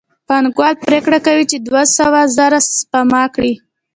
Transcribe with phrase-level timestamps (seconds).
[0.27, 3.53] پانګوال پرېکړه کوي چې دوه سوه زره سپما کړي